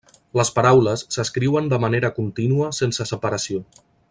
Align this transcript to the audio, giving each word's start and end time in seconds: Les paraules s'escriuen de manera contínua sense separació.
Les 0.39 0.49
paraules 0.55 1.03
s'escriuen 1.17 1.69
de 1.75 1.81
manera 1.85 2.13
contínua 2.19 2.75
sense 2.83 3.11
separació. 3.15 3.63